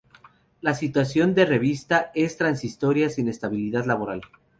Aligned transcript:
La 0.61 0.73
situación 0.73 1.35
de 1.35 1.45
revista 1.45 2.09
es 2.15 2.35
transitoria 2.35 3.07
sin 3.11 3.27
estabilidad 3.29 3.85
laboral. 3.85 4.21